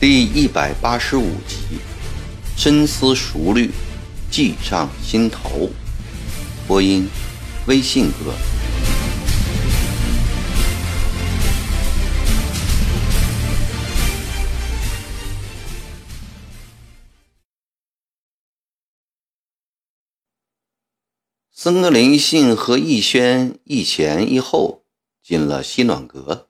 [0.00, 1.78] 第一百八十五集，
[2.56, 3.70] 深思熟虑，
[4.28, 5.70] 计上心头。
[6.66, 7.08] 播音：
[7.66, 8.61] 微信哥。
[21.62, 24.82] 僧格林信和逸轩一前一后
[25.22, 26.48] 进了西暖阁。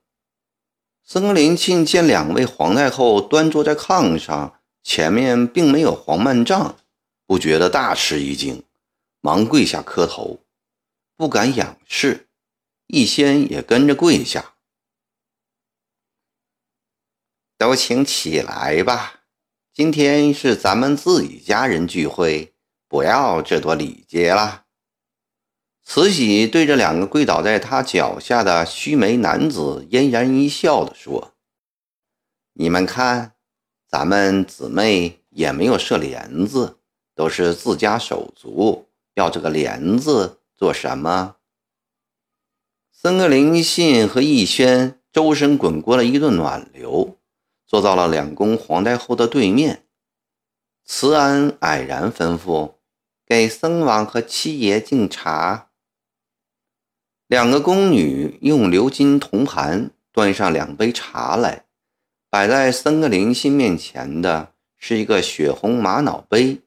[1.04, 6.76] 僧格林沁见两位皇太后端坐在炕上，前面并没有黄幔帐，
[7.26, 8.62] 不觉得大吃一惊，
[9.20, 10.46] 忙跪下磕头，
[11.14, 12.28] 不敢仰视。
[12.86, 14.54] 逸仙也跟着跪下，
[17.58, 19.20] 都请起来吧。
[19.74, 22.54] 今天是咱们自己家人聚会，
[22.88, 24.60] 不要这多礼节了。
[25.84, 31.34] 慈禧对着两个跪倒在她脚下的须眉男子嫣然一笑地说
[32.54, 33.34] ：“你们看，
[33.88, 36.78] 咱们姊妹也没有设帘子，
[37.14, 41.36] 都是自家手足，要这个帘子做什么？”
[42.92, 47.18] 僧格林信和逸轩周身滚过了一顿暖流，
[47.66, 49.84] 坐到了两宫皇太后的对面。
[50.84, 52.74] 慈安蔼然吩咐
[53.26, 55.70] ：“给僧王和七爷敬茶。”
[57.32, 61.64] 两个宫女用鎏金铜盘端上两杯茶来，
[62.28, 66.60] 摆在僧格林沁面前的是一个血红玛瑙杯，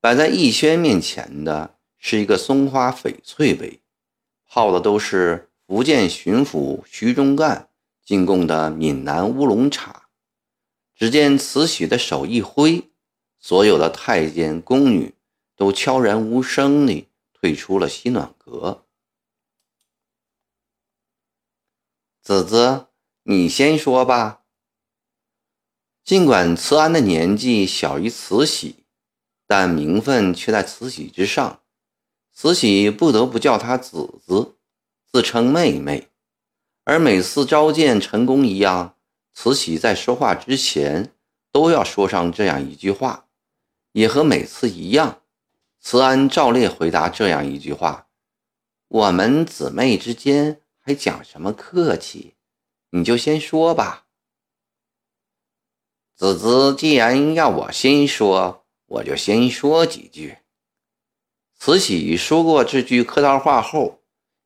[0.00, 3.80] 摆在逸轩面前的是一个松花翡翠杯，
[4.48, 7.68] 泡的都是福建巡抚徐中干
[8.04, 10.04] 进贡的闽南乌龙茶。
[10.94, 12.88] 只见慈禧的手一挥，
[13.40, 15.14] 所有的太监宫女
[15.56, 18.85] 都悄然无声地退出了西暖阁。
[22.26, 22.88] 子子，
[23.22, 24.40] 你先说吧。
[26.02, 28.84] 尽管慈安的年纪小于慈禧，
[29.46, 31.60] 但名分却在慈禧之上，
[32.32, 34.56] 慈禧不得不叫她子子，
[35.04, 36.08] 自称妹妹。
[36.82, 38.96] 而每次召见陈宫一样，
[39.32, 41.12] 慈禧在说话之前
[41.52, 43.28] 都要说上这样一句话，
[43.92, 45.20] 也和每次一样，
[45.78, 48.08] 慈安照例回答这样一句话
[48.88, 52.36] ：“我们姊妹之间。”还讲什么客气？
[52.90, 54.06] 你就先说吧。
[56.14, 60.38] 子子既然要我先说，我就先说几句。
[61.58, 64.04] 慈禧说过这句客套话后，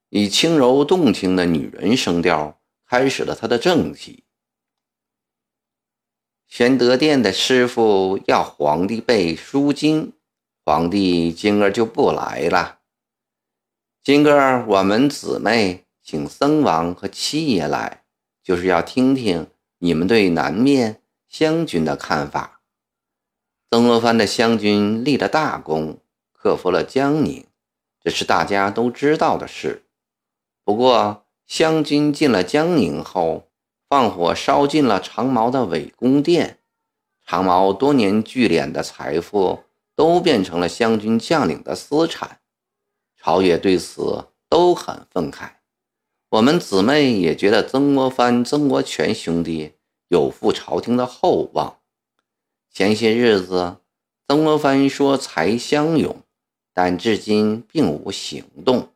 [0.09, 4.25] 以轻柔动听的女人声调开始了她的正题。
[6.49, 10.15] 玄德殿的师傅要皇帝背书经，
[10.65, 12.81] 皇帝今儿就不来了。
[14.03, 15.85] 今个我们姊妹。
[16.11, 18.03] 请僧王和七爷来，
[18.43, 19.47] 就是要听听
[19.79, 22.63] 你们对南面湘军的看法。
[23.71, 26.01] 曾国藩的湘军立了大功，
[26.33, 27.47] 克服了江宁，
[28.03, 29.85] 这是大家都知道的事。
[30.65, 33.49] 不过，湘军进了江宁后，
[33.89, 36.59] 放火烧尽了长毛的伪宫殿，
[37.25, 39.63] 长毛多年聚敛的财富
[39.95, 42.41] 都变成了湘军将领的私产，
[43.17, 45.60] 朝野对此都很愤慨。
[46.31, 49.73] 我们姊妹也觉得曾国藩、曾国荃兄弟
[50.07, 51.81] 有负朝廷的厚望。
[52.71, 53.79] 前些日子，
[54.29, 56.23] 曾国藩说才相勇，
[56.73, 58.93] 但至今并无行动。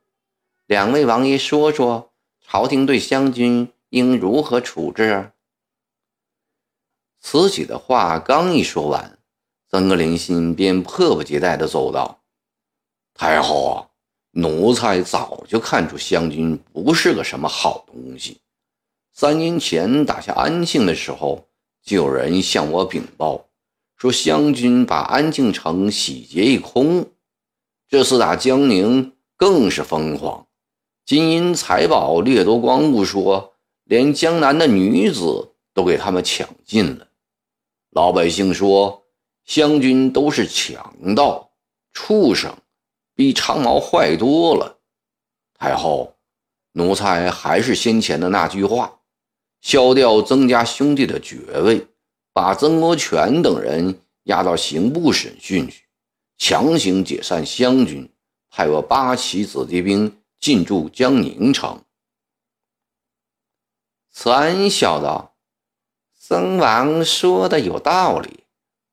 [0.66, 5.32] 两位王爷说说，朝廷对湘军应如何处置？
[7.18, 9.18] 慈禧的话刚一说完，
[9.68, 12.22] 曾格林心便迫不及待地走道
[13.12, 13.90] ：“太后！”
[14.36, 18.38] 奴才早就看出湘军不是个什么好东西。
[19.12, 21.46] 三年前打下安庆的时候，
[21.84, 23.46] 就有人向我禀报，
[23.96, 27.06] 说湘军把安庆城洗劫一空。
[27.88, 30.48] 这次打江宁更是疯狂，
[31.06, 33.54] 金银财宝掠夺光不说，
[33.84, 37.06] 连江南的女子都给他们抢尽了。
[37.90, 39.04] 老百姓说，
[39.44, 41.50] 湘军都是强盗、
[41.92, 42.52] 畜生。
[43.14, 44.78] 比长毛坏多了，
[45.56, 46.16] 太后，
[46.72, 49.00] 奴才还是先前的那句话，
[49.60, 51.86] 削掉曾家兄弟的爵位，
[52.32, 55.84] 把曾国荃等人押到刑部审讯去，
[56.36, 58.10] 强行解散湘军，
[58.50, 61.80] 派我八旗子弟兵进驻江宁城。
[64.10, 65.34] 慈安笑道
[66.18, 68.44] ：“曾王说的有道理，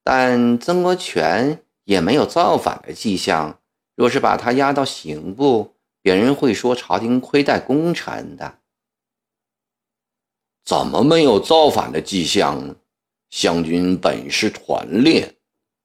[0.04, 3.58] 但曾国荃也没有造反的迹象。”
[3.96, 8.60] 若是把他押到刑部，别人会说朝廷亏待功臣的。
[10.64, 12.76] 怎么没有造反的迹象呢？
[13.30, 15.36] 湘军本是团练，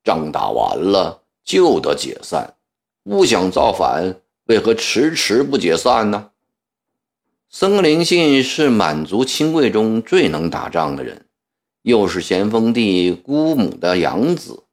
[0.02, 2.56] 仗打完了就得解散。
[3.04, 6.30] 不想造反，为何迟迟不解散呢？
[7.48, 11.26] 僧灵信是满族亲贵中最能打仗的人，
[11.82, 14.64] 又是咸丰帝姑母的养子。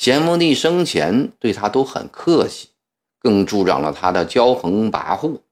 [0.00, 2.70] 咸丰帝生前对他都很客气，
[3.18, 5.42] 更助长了他的骄横跋扈。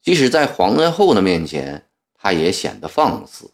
[0.00, 3.50] 即使在皇太后的面前，他也显得放肆。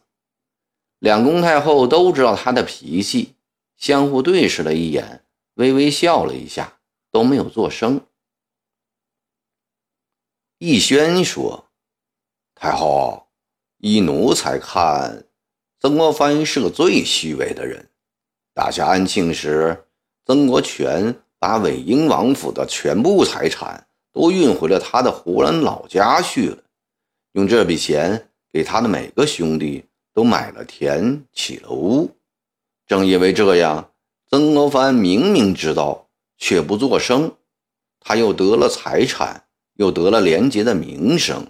[0.98, 3.36] 两宫太后都知道他的脾气，
[3.78, 6.78] 相互对视了一眼，微微笑了一下，
[7.10, 8.02] 都没有作声。
[10.58, 11.70] 奕轩说。
[12.54, 13.28] 太后，
[13.78, 15.24] 依奴才看，
[15.80, 17.88] 曾国藩是个最虚伪的人。
[18.52, 19.87] 打下安庆时，
[20.28, 26.58] 曾国荃把韦英王府的全部财产都运回了他的湖南老家去了，
[27.32, 29.82] 用这笔钱给他的每个兄弟
[30.12, 32.14] 都买了田、起了屋。
[32.86, 33.90] 正因为这样，
[34.28, 37.32] 曾国藩明明知道却不作声，
[37.98, 39.46] 他又得了财产，
[39.76, 41.46] 又得了廉洁的名声。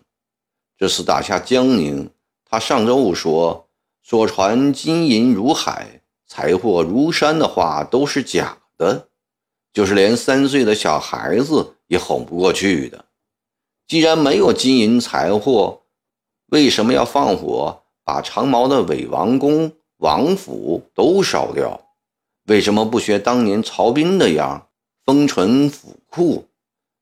[0.77, 2.09] 这次打下江宁，
[2.45, 3.69] 他上周五说
[4.05, 9.09] 所传金银如海、财货如山的话都是假的，
[9.73, 13.05] 就是连三岁的小孩子也哄不过去的。
[13.87, 15.83] 既然没有金银财货，
[16.47, 21.79] 为什么要放火把长毛的伪王宫、王府都烧掉？
[22.47, 24.69] 为什么不学当年曹彬那样
[25.05, 26.47] 封存府库，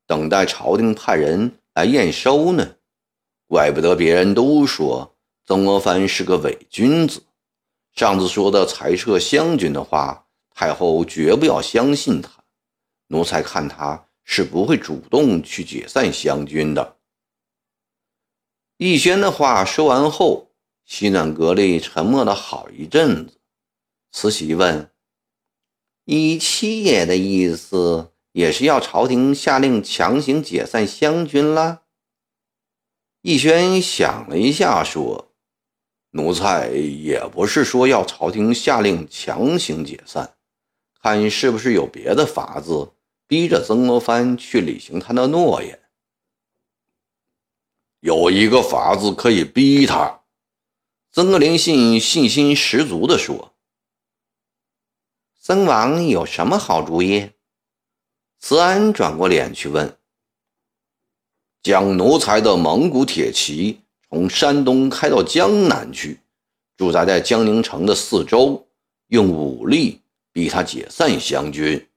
[0.06, 2.68] 等待朝廷派人来验收呢？
[3.46, 5.14] 怪不得别人都说
[5.46, 7.22] 曾国藩是个伪君子。
[7.94, 10.25] 上次说的裁撤湘军的话，
[10.58, 12.30] 太后绝不要相信他。
[13.08, 16.96] 奴才看他是不会主动去解散湘军的。
[18.78, 20.50] 奕轩的话说完后，
[20.86, 23.38] 西暖阁里沉默了好一阵子。
[24.10, 24.90] 慈禧问
[26.06, 31.82] ：“依七爷的意思，也是要朝廷下令强行解散湘军了？”
[33.20, 35.34] 逸轩想了一下，说
[36.12, 40.35] ：“奴才也不是说要朝廷下令强行解散，
[41.14, 42.90] 看是不是有别的法子
[43.28, 45.80] 逼着曾国藩去履行他的诺言。
[48.00, 50.22] 有一个法子可以逼他。”
[51.12, 53.54] 曾国林信信心十足地说
[55.40, 57.30] ：“曾王有什么好主意？”
[58.38, 59.96] 慈安转过脸去问。
[61.62, 66.20] 将奴才的蒙古铁骑从山东开到江南去，
[66.76, 68.68] 驻扎在江宁城的四周，
[69.06, 70.02] 用武力
[70.36, 71.88] 逼他解散湘军。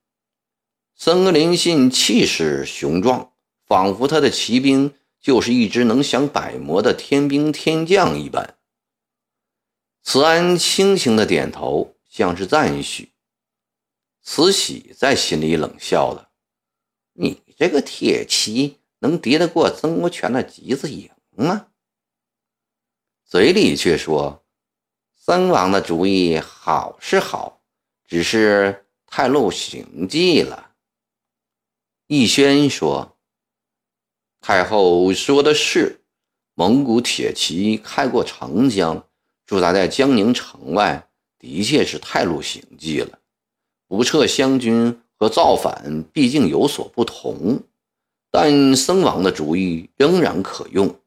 [0.95, 3.33] 僧格林信气势雄壮，
[3.65, 8.57] 仿佛他的骑兵就是一支能降百魔的天兵天将一般。
[10.03, 13.11] 慈安轻轻的点头，像是赞许。
[14.23, 16.31] 慈禧在心里冷笑了
[17.11, 21.67] ：“你这个铁骑！”能敌得过曾国荃的集子营吗？
[23.25, 24.45] 嘴里却说
[25.15, 27.58] ：“三王的主意好是好，
[28.09, 30.71] 只是太露行迹了。”
[32.07, 33.15] 逸轩说
[34.41, 36.01] ：“太后说的是，
[36.55, 39.07] 蒙古铁骑开过长江，
[39.45, 43.19] 驻扎在江宁城外，的确是太露行迹了。
[43.87, 47.61] 不撤湘军和造反，毕竟有所不同。”
[48.31, 50.99] 但僧王的主意仍然可用，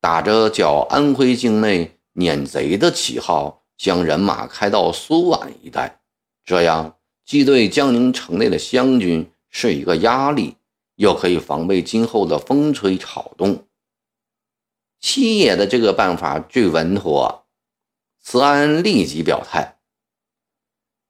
[0.00, 6.01] 打着叫安徽境内撵贼的旗号，将人马开到苏皖一带，
[6.44, 10.56] 这样既对江宁城内的湘军是一个压力，
[10.96, 13.66] 又可以防备今后的风吹草动。
[15.00, 17.46] 七爷的这个办法最稳妥。
[18.24, 19.78] 慈安立即表态。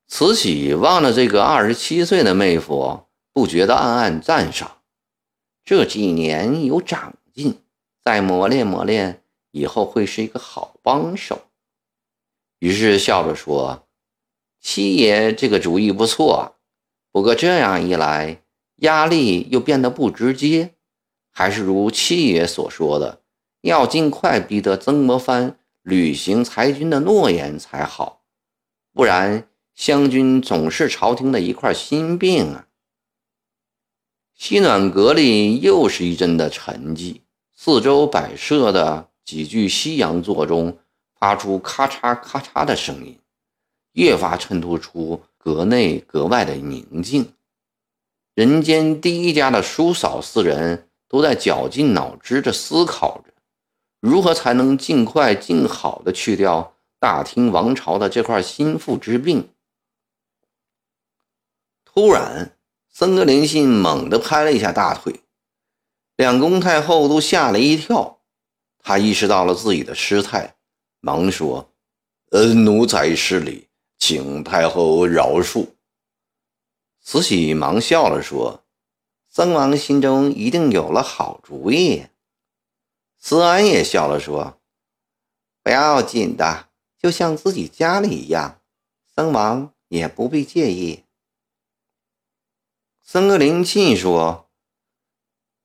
[0.09, 3.03] 慈禧望着这个二十七岁的妹夫，
[3.35, 4.79] 不觉得暗暗赞赏。
[5.63, 7.61] 这几年有长进，
[8.03, 11.43] 再磨练磨练，以后会是一个好帮手。
[12.61, 13.87] 于是笑着说
[14.63, 16.55] ：“七爷这个主意不错，
[17.11, 18.43] 不过这样一来，
[18.77, 20.75] 压力又变得不直接。
[21.33, 23.23] 还是如七爷所说的，
[23.63, 28.23] 要尽快逼得曾国藩履行裁军的诺言才好，
[28.95, 32.69] 不然湘军总是朝廷的一块心病啊。”
[34.37, 40.79] 西暖阁里又是一阵的沉寂，四周摆设的几具西洋座中
[41.19, 43.19] 发出咔嚓咔嚓的声音，
[43.93, 47.33] 越发衬托出阁内格外的宁静。
[48.35, 53.33] 人间第一家的叔嫂四人都在绞尽脑汁地思考着，
[54.01, 59.51] 如何才能尽快、尽好的去掉大清王朝的这块心腹之病。
[61.85, 62.57] 突然，
[62.89, 65.21] 僧格林信猛地拍了一下大腿，
[66.17, 68.21] 两宫太后都吓了一跳。
[68.79, 70.57] 他意识到了自己的失态，
[71.01, 71.71] 忙说
[72.33, 73.69] ：“呃，奴才失礼，
[74.05, 75.65] 请太后饶恕。”
[77.01, 78.65] 慈禧忙笑了，说
[79.31, 82.07] ：“僧王心中一定有了好主意。”
[83.17, 84.59] 思安也笑了，说
[85.63, 88.61] ：“不要紧的，就像自己家里一样，
[89.15, 91.05] 僧王也不必介意。”
[93.07, 94.51] 僧格林沁说：“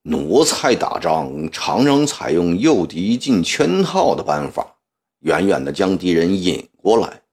[0.04, 4.78] 奴才打仗常常采用诱敌进圈套的办法，
[5.22, 7.24] 远远的将敌人引过来，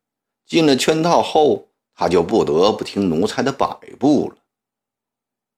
[0.47, 3.69] 进了圈套后。”他就不得不听奴才的摆
[4.01, 4.39] 布了。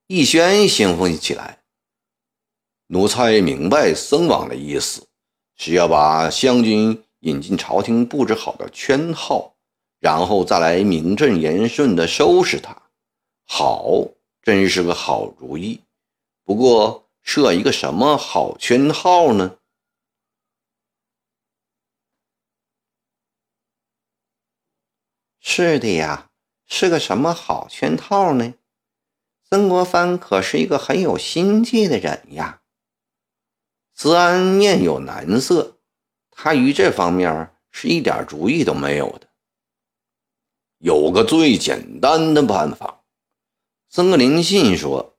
[0.07, 1.61] 逸轩兴奋起来。
[2.89, 5.07] 奴才明白僧王的意思，
[5.57, 9.55] 是要把湘军引进朝廷布置好的圈套，
[9.99, 12.77] 然后再来名正言顺的收拾他。
[13.47, 13.87] 好，
[14.43, 15.81] 真是个好主意。
[16.45, 19.57] 不过设一个什么好圈套呢？
[25.49, 26.29] 是的呀，
[26.67, 28.55] 是个什么好圈套呢？
[29.49, 32.63] 曾国藩可是一个很有心计的人呀。
[33.95, 35.79] 慈安面有难色，
[36.33, 39.29] 他于这方面是一点主意都没有的。
[40.79, 43.05] 有个最简单的办法，
[43.89, 45.17] 曾格林信说：“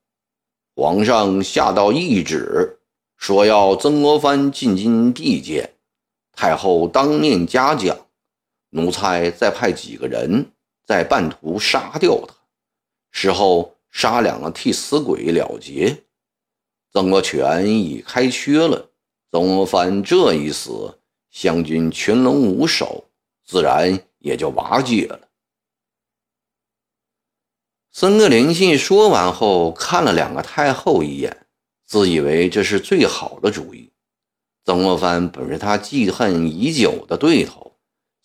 [0.76, 2.82] 皇上下道懿旨，
[3.16, 5.78] 说要曾国藩进京觐见
[6.34, 7.98] 太后，当面嘉奖。”
[8.70, 10.52] 奴才再派几个人
[10.86, 12.34] 在半途杀掉他，
[13.12, 16.04] 事后杀两个替死鬼了结。
[16.92, 18.90] 曾国荃已开缺了，
[19.32, 23.06] 曾国藩这一死，湘军群龙无首，
[23.46, 25.28] 自然也就瓦解了。
[27.92, 31.48] 孙格林信说完后，看了两个太后一眼，
[31.86, 33.92] 自以为这是最好的主意。
[34.64, 37.67] 曾国藩本是他记恨已久的对头。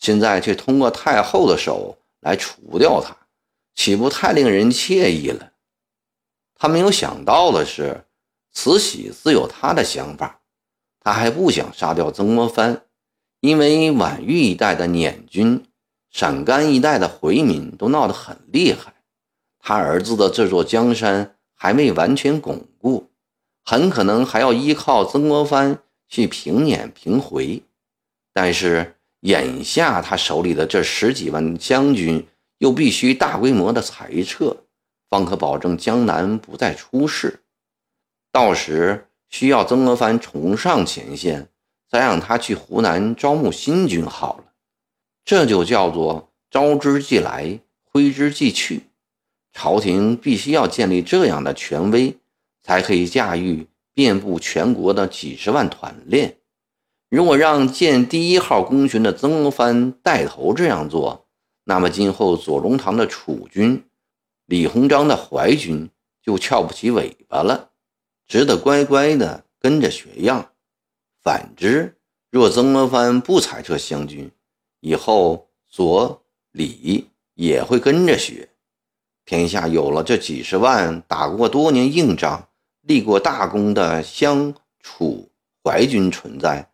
[0.03, 3.17] 现在却通过太后的手来除掉他，
[3.73, 5.53] 岂不太令人惬意了？
[6.57, 8.05] 他没有想到的是，
[8.51, 10.41] 慈禧自有她的想法，
[10.99, 12.83] 她还不想杀掉曾国藩，
[13.39, 15.65] 因为皖豫一带的捻军、
[16.11, 18.93] 陕甘一带的回民都闹得很厉害，
[19.61, 23.09] 他儿子的这座江山还未完全巩固，
[23.65, 25.79] 很可能还要依靠曾国藩
[26.09, 27.63] 去平捻平回，
[28.33, 28.97] 但是。
[29.23, 32.27] 眼下他手里的这十几万湘军，
[32.59, 34.57] 又必须大规模的裁撤，
[35.09, 37.41] 方可保证江南不再出事。
[38.31, 41.49] 到时需要曾国藩重上前线，
[41.89, 44.45] 再让他去湖南招募新军好了。
[45.25, 48.83] 这就叫做招之即来，挥之即去。
[49.53, 52.17] 朝廷必须要建立这样的权威，
[52.63, 56.39] 才可以驾驭遍布全国的几十万团练。
[57.13, 61.27] 如果让建第一号功勋的曾国藩带头这样做，
[61.65, 63.85] 那么今后左宗棠的楚军、
[64.47, 65.91] 李鸿章的淮军
[66.23, 67.69] 就翘不起尾巴了，
[68.27, 70.53] 只得乖乖的跟着学样。
[71.23, 71.99] 反之，
[72.31, 74.31] 若曾国藩不裁撤湘军，
[74.81, 78.49] 以后左、李也会跟着学。
[79.27, 82.49] 天下有了这几十万打过多年硬仗、
[82.81, 85.29] 立过大功的湘、楚、
[85.63, 86.72] 淮军存在。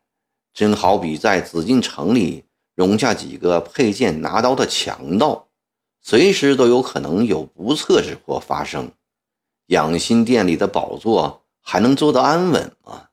[0.58, 2.42] 真好比在紫禁城里
[2.74, 5.46] 容下几个佩剑拿刀的强盗，
[6.02, 8.90] 随时都有可能有不测之祸发生。
[9.66, 13.04] 养心殿里的宝座还能坐得安稳吗？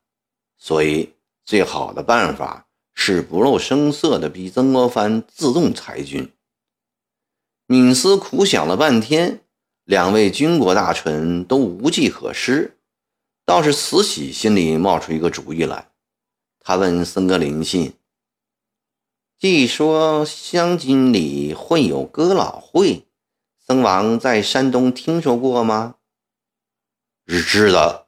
[0.57, 1.13] 所以，
[1.45, 6.31] 最好的办法是不露声色地逼曾国藩自动裁军。
[7.67, 9.41] 冥思苦想了半天，
[9.83, 12.79] 两位军国大臣都无计可施，
[13.45, 15.91] 倒是慈禧心里冒出一个主意来。
[16.67, 17.93] 他问僧格林信
[19.37, 23.05] ：“据说湘军里混有哥老会，
[23.63, 25.97] 僧王在山东听说过吗
[27.29, 28.07] ？”“是的，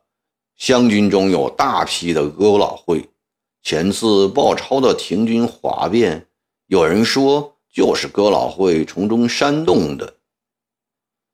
[0.55, 3.11] 湘军中有大批的哥老会。
[3.61, 6.27] 前次鲍超的停军哗变，
[6.65, 10.17] 有人说就是哥老会从中煽动的。”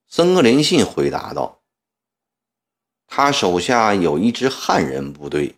[0.10, 1.62] 僧格林信回答道
[3.08, 5.56] ：“他手下有一支汉人部队。”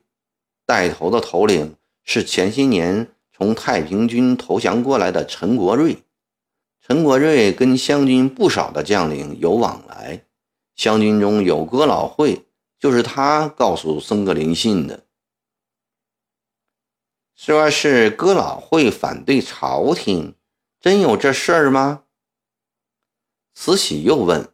[0.66, 6.04] 带头的头领是前些年从太平军投降过来的陈国瑞。
[6.82, 10.26] 陈国瑞跟湘军不少的将领有往来，
[10.76, 12.46] 湘军中有哥老会，
[12.80, 15.04] 就是他告诉僧格林信的。
[17.36, 20.36] 说是哥老会反对朝廷，
[20.80, 22.04] 真有这事儿吗？
[23.54, 24.48] 慈禧又问。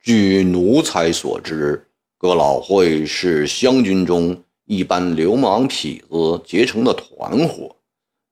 [0.00, 7.74] 据奴才所知，哥老会是湘军中一般流氓痞子结成的团伙，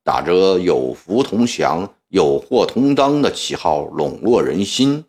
[0.04, 5.02] 打着有福同享、有祸同当的旗号笼络人心，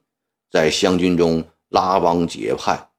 [0.50, 2.90] 在湘军中拉帮结派。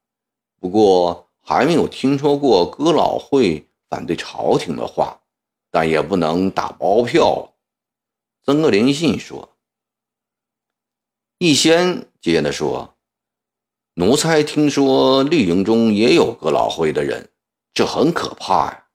[0.61, 3.65] 不过还没有听说过哥老会。
[3.91, 5.19] 反对朝廷的话，
[5.71, 7.55] 但也不能打包票。
[8.45, 9.57] 曾格林信说。
[11.39, 12.99] 逸仙接着说
[13.97, 17.31] ：“奴才听说绿营中也有哥老会的人，
[17.73, 18.89] 这很可怕呀。”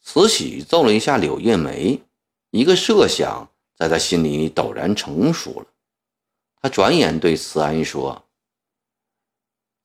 [0.00, 2.02] 慈禧皱了一下柳叶眉，
[2.50, 5.66] 一个设想在她心里陡然成熟了。
[6.60, 8.24] 她转眼对慈安说：“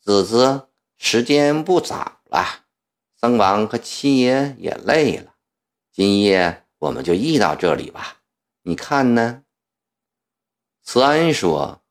[0.02, 2.66] 子子，时间不早了。”
[3.16, 5.36] 三王和七爷也累了，
[5.92, 8.22] 今夜我们就议到这里吧。
[8.64, 9.44] 你看呢？
[10.82, 11.82] 慈安说：“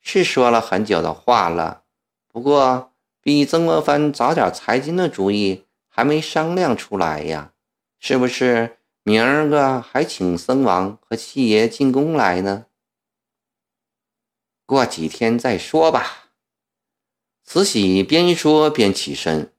[0.00, 1.84] 是说了很久的话了，
[2.28, 2.93] 不过
[3.24, 7.52] 比曾国藩早点裁军的主意还没商量出来呀。
[7.98, 12.66] 是不是明儿个还请僧王和七爷进宫来呢？
[14.64, 16.30] 过几天再说吧。”
[17.42, 19.50] 慈禧边说边起身。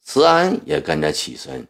[0.00, 1.68] 慈安也跟着起身，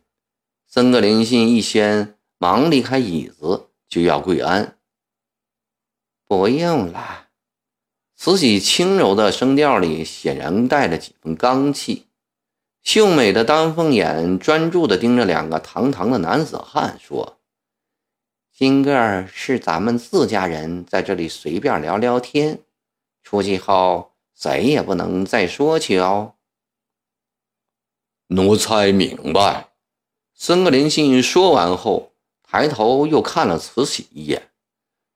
[0.67, 4.79] 僧格林信一先忙离开椅子，就要跪安。
[6.25, 7.28] 不用了，
[8.21, 12.07] 慈禧轻柔的声调里显然带着几分刚气，
[12.83, 17.39] 秀美的丹凤眼专注地盯着两个堂堂的男子汉，说
[18.53, 22.59] ：“今个儿是咱们自家人在这里随便聊聊天，
[23.23, 26.35] 出去后谁也不能再说去哦。”
[28.27, 29.69] 奴才明白。
[30.35, 32.11] 孙格林信说完后，
[32.43, 34.51] 抬头又看了慈禧一眼，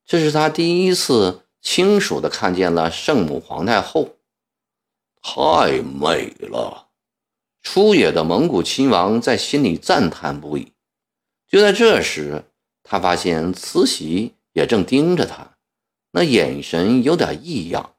[0.06, 4.16] 这是他第一次清楚地看见了圣母皇太后，
[5.22, 6.90] 太美了。
[7.62, 10.72] 出野的蒙古亲王在心里赞叹不已。
[11.46, 12.44] 就在这时，
[12.82, 15.56] 他发现慈禧也正盯着他，
[16.10, 17.94] 那眼神有点异样，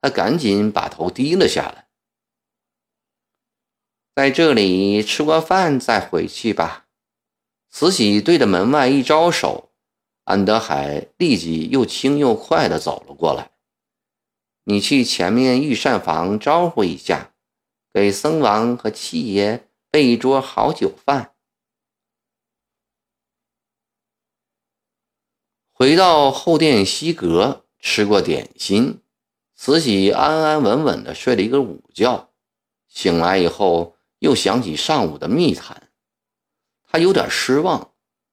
[0.00, 1.88] 他赶紧把头低了下来。
[4.14, 6.86] 在这里吃过饭再回去吧。
[7.68, 9.71] 慈禧对着门外一招手，
[10.24, 13.50] 安德海立即又轻又快地走了过来。
[14.64, 17.32] 你去前面御膳房招呼一下，
[17.92, 21.34] 给僧王和七爷备一桌好酒饭。
[25.72, 29.00] 回到后殿西阁，吃过点心，
[29.54, 32.28] 慈禧安安稳稳地睡了一个午觉。
[32.88, 33.96] 醒来以后。
[34.22, 35.90] 又想起上午的密谈，
[36.86, 37.90] 她有点失望。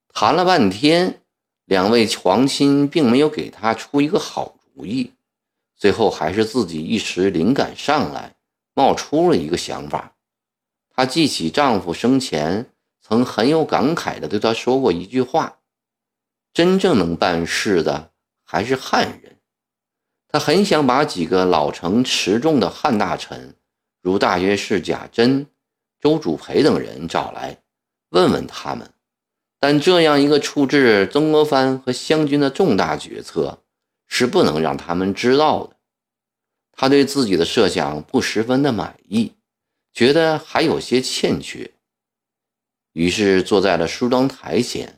[0.10, 1.23] 谈了半天，
[1.69, 5.13] 两位皇亲并没有给他出一个好主意。
[5.75, 8.36] 最后还是自己一时灵感上来，
[8.73, 10.15] 冒出了一个想法。
[10.89, 12.65] 她记起丈夫生前
[12.99, 15.60] 曾很有感慨地对她说过一句话
[16.51, 18.10] ：“真正能办事的
[18.43, 19.38] 还是汉人。”
[20.27, 23.55] 她很想把几个老成持重的汉大臣，
[24.01, 25.45] 如大学士贾珍。
[26.01, 27.62] 周主培等人找来
[28.10, 28.91] 问问他们，
[29.60, 33.60] 但这样一个处置曾国藩和湘军的重大决策
[34.08, 35.76] 是不能让他们知道的。
[36.72, 39.34] 他对自己的设想不十分的满意，
[39.91, 41.72] 觉得还有些欠缺，
[42.93, 44.98] 于是坐在了梳妆台前，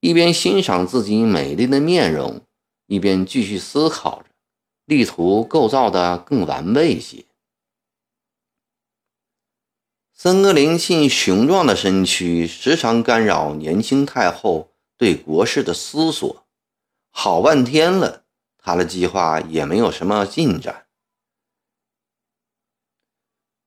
[0.00, 2.40] 一边欣赏自己美丽的面容，
[2.88, 4.30] 一边继续思考着，
[4.86, 7.24] 力图构造的更完备一些。
[10.22, 16.46] 森格林信雄壮的身躯时常干扰年轻太后对国事的思索，
[17.10, 18.22] 好半天了，
[18.56, 20.86] 他的计划也没有什么进展。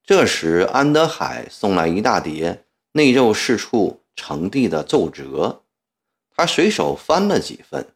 [0.06, 2.64] 这时，安德海送来一大叠
[2.94, 5.64] 内肉四处呈递的奏折，
[6.34, 7.94] 他随手翻了几份，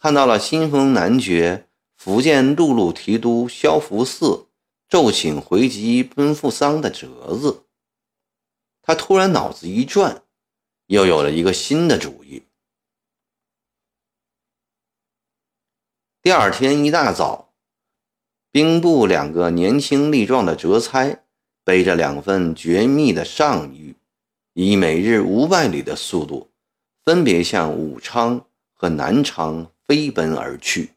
[0.00, 4.48] 看到了新丰男爵福建陆路提督萧福寺。
[4.88, 7.64] 奏请回籍奔赴丧的折子，
[8.82, 10.22] 他突然脑子一转，
[10.86, 12.44] 又有了一个新的主意。
[16.22, 17.52] 第二天一大早，
[18.50, 21.24] 兵部两个年轻力壮的折差
[21.62, 23.94] 背着两份绝密的上谕，
[24.54, 26.50] 以每日五百里的速度，
[27.04, 30.95] 分别向武昌和南昌飞奔而去。